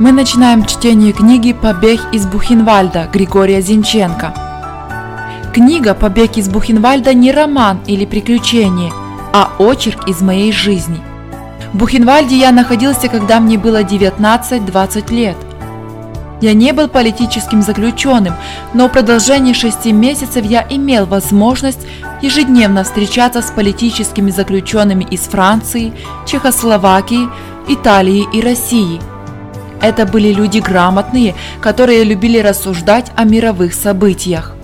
Мы 0.00 0.10
начинаем 0.10 0.64
чтение 0.64 1.12
книги 1.12 1.52
«Побег 1.52 2.00
из 2.10 2.26
Бухенвальда» 2.26 3.08
Григория 3.12 3.60
Зинченко. 3.60 4.34
Книга 5.54 5.94
«Побег 5.94 6.36
из 6.36 6.48
Бухенвальда» 6.48 7.14
не 7.14 7.30
роман 7.30 7.78
или 7.86 8.04
приключение, 8.04 8.92
а 9.32 9.52
очерк 9.60 10.08
из 10.08 10.20
моей 10.20 10.50
жизни. 10.50 11.00
В 11.72 11.76
Бухенвальде 11.76 12.36
я 12.36 12.50
находился, 12.50 13.06
когда 13.06 13.38
мне 13.38 13.56
было 13.56 13.84
19-20 13.84 15.14
лет. 15.14 15.36
Я 16.40 16.54
не 16.54 16.72
был 16.72 16.88
политическим 16.88 17.62
заключенным, 17.62 18.34
но 18.72 18.88
в 18.88 18.92
продолжении 18.92 19.52
шести 19.52 19.92
месяцев 19.92 20.44
я 20.44 20.66
имел 20.68 21.06
возможность 21.06 21.86
ежедневно 22.20 22.82
встречаться 22.82 23.42
с 23.42 23.52
политическими 23.52 24.32
заключенными 24.32 25.04
из 25.04 25.20
Франции, 25.20 25.92
Чехословакии, 26.26 27.28
Италии 27.68 28.26
и 28.32 28.40
России– 28.40 29.00
это 29.86 30.06
были 30.06 30.32
люди 30.32 30.58
грамотные, 30.58 31.34
которые 31.60 32.04
любили 32.04 32.38
рассуждать 32.38 33.06
о 33.16 33.24
мировых 33.24 33.74
событиях. 33.74 34.54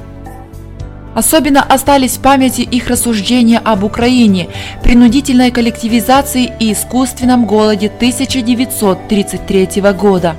Особенно 1.15 1.63
остались 1.63 2.17
в 2.17 2.21
памяти 2.21 2.61
их 2.61 2.89
рассуждения 2.89 3.59
об 3.59 3.83
Украине, 3.83 4.49
принудительной 4.83 5.51
коллективизации 5.51 6.53
и 6.61 6.73
искусственном 6.73 7.47
голоде 7.47 7.89
1933 7.89 9.83
года. 9.93 10.37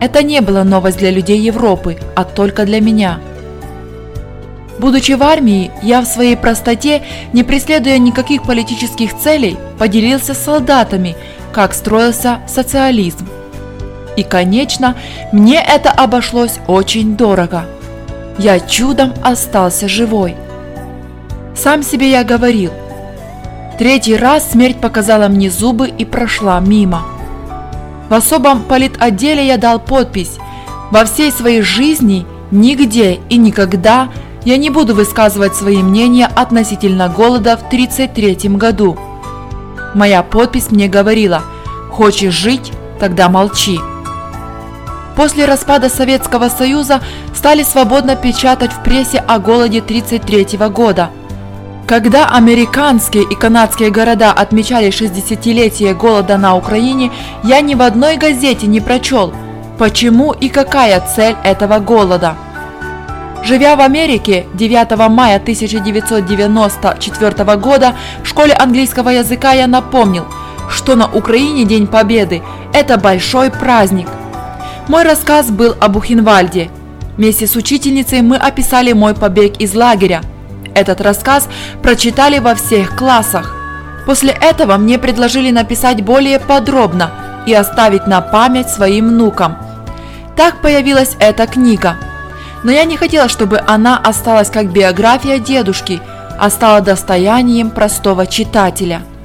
Это 0.00 0.22
не 0.22 0.40
была 0.40 0.64
новость 0.64 0.98
для 0.98 1.10
людей 1.10 1.38
Европы, 1.40 1.96
а 2.16 2.24
только 2.24 2.66
для 2.66 2.80
меня. 2.80 3.20
Будучи 4.78 5.12
в 5.12 5.22
армии, 5.22 5.70
я 5.82 6.02
в 6.02 6.06
своей 6.06 6.36
простоте, 6.36 7.02
не 7.32 7.44
преследуя 7.44 7.96
никаких 7.98 8.42
политических 8.42 9.16
целей, 9.16 9.56
поделился 9.78 10.34
с 10.34 10.44
солдатами, 10.44 11.16
как 11.52 11.72
строился 11.72 12.40
социализм. 12.46 13.26
И, 14.16 14.22
конечно, 14.22 14.96
мне 15.32 15.62
это 15.62 15.90
обошлось 15.90 16.58
очень 16.66 17.16
дорого. 17.16 17.66
Я 18.38 18.60
чудом 18.60 19.12
остался 19.22 19.88
живой. 19.88 20.34
Сам 21.54 21.82
себе 21.82 22.10
я 22.10 22.24
говорил. 22.24 22.70
Третий 23.78 24.16
раз 24.16 24.50
смерть 24.50 24.80
показала 24.80 25.28
мне 25.28 25.50
зубы 25.50 25.88
и 25.88 26.04
прошла 26.04 26.60
мимо. 26.60 27.02
В 28.08 28.14
особом 28.14 28.62
политотделе 28.62 29.46
я 29.46 29.58
дал 29.58 29.78
подпись 29.78 30.38
«Во 30.90 31.04
всей 31.04 31.30
своей 31.32 31.62
жизни, 31.62 32.24
нигде 32.50 33.18
и 33.28 33.36
никогда 33.36 34.08
я 34.44 34.56
не 34.56 34.70
буду 34.70 34.94
высказывать 34.94 35.56
свои 35.56 35.82
мнения 35.82 36.26
относительно 36.26 37.08
голода 37.08 37.56
в 37.56 37.66
1933 37.66 38.56
году». 38.56 38.96
Моя 39.94 40.22
подпись 40.22 40.70
мне 40.70 40.88
говорила 40.88 41.42
«Хочешь 41.90 42.34
жить? 42.34 42.72
Тогда 43.00 43.28
молчи». 43.28 43.78
После 45.16 45.46
распада 45.46 45.88
Советского 45.88 46.50
Союза 46.50 47.00
стали 47.34 47.62
свободно 47.62 48.16
печатать 48.16 48.70
в 48.70 48.82
прессе 48.82 49.16
о 49.18 49.38
голоде 49.38 49.78
1933 49.78 50.58
года. 50.68 51.08
Когда 51.86 52.28
американские 52.28 53.22
и 53.22 53.34
канадские 53.34 53.88
города 53.90 54.32
отмечали 54.32 54.88
60-летие 54.88 55.94
голода 55.94 56.36
на 56.36 56.54
Украине, 56.54 57.10
я 57.42 57.62
ни 57.62 57.74
в 57.74 57.80
одной 57.80 58.18
газете 58.18 58.66
не 58.66 58.80
прочел, 58.80 59.32
почему 59.78 60.32
и 60.32 60.50
какая 60.50 61.00
цель 61.00 61.36
этого 61.44 61.78
голода. 61.78 62.34
Живя 63.42 63.76
в 63.76 63.80
Америке 63.80 64.44
9 64.52 65.08
мая 65.08 65.36
1994 65.36 67.56
года 67.56 67.94
в 68.22 68.26
школе 68.26 68.52
английского 68.52 69.08
языка 69.10 69.52
я 69.52 69.66
напомнил, 69.66 70.26
что 70.68 70.94
на 70.94 71.06
Украине 71.06 71.64
День 71.64 71.86
Победы– 71.86 72.42
это 72.74 72.98
большой 72.98 73.50
праздник– 73.50 74.08
мой 74.88 75.02
рассказ 75.02 75.50
был 75.50 75.74
о 75.80 75.88
Бухенвальде. 75.88 76.70
Вместе 77.16 77.46
с 77.46 77.56
учительницей 77.56 78.22
мы 78.22 78.36
описали 78.36 78.92
мой 78.92 79.14
побег 79.14 79.56
из 79.58 79.74
лагеря. 79.74 80.20
Этот 80.74 81.00
рассказ 81.00 81.48
прочитали 81.82 82.38
во 82.38 82.54
всех 82.54 82.96
классах. 82.96 83.56
После 84.06 84.30
этого 84.30 84.76
мне 84.76 84.98
предложили 84.98 85.50
написать 85.50 86.02
более 86.02 86.38
подробно 86.38 87.10
и 87.46 87.54
оставить 87.54 88.06
на 88.06 88.20
память 88.20 88.68
своим 88.68 89.08
внукам. 89.08 89.56
Так 90.36 90.60
появилась 90.60 91.16
эта 91.18 91.46
книга. 91.46 91.96
Но 92.62 92.70
я 92.70 92.84
не 92.84 92.96
хотела, 92.96 93.28
чтобы 93.28 93.60
она 93.66 93.98
осталась 93.98 94.50
как 94.50 94.70
биография 94.70 95.38
дедушки, 95.38 96.00
а 96.38 96.50
стала 96.50 96.80
достоянием 96.80 97.70
простого 97.70 98.26
читателя– 98.26 99.02